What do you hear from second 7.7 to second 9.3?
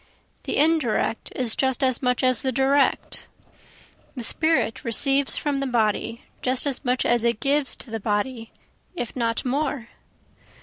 to the body, if